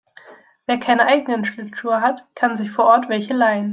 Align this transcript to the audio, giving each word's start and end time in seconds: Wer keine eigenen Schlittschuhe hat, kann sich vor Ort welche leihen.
Wer 0.65 0.79
keine 0.79 1.05
eigenen 1.05 1.45
Schlittschuhe 1.45 2.01
hat, 2.01 2.25
kann 2.33 2.57
sich 2.57 2.71
vor 2.71 2.85
Ort 2.85 3.07
welche 3.07 3.33
leihen. 3.35 3.69